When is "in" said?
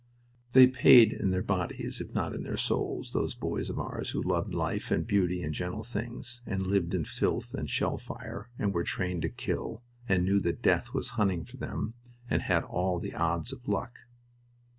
1.13-1.29, 2.33-2.41, 6.95-7.05